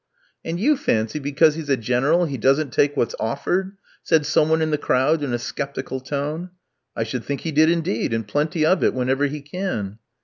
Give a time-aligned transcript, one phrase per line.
[0.43, 4.59] "And you fancy because he's a General he doesn't take what's offered?" said some one
[4.59, 6.49] in the crowd in a sceptical tone.
[6.95, 9.99] "I should think he did indeed, and plenty of it whenever he can."